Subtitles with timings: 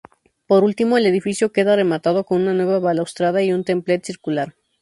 [0.47, 4.55] Por último, el edificio queda rematado con una nueva balaustrada y un templete circular.